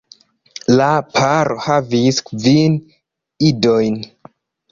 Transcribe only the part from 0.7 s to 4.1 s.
La paro havis kvin idojn.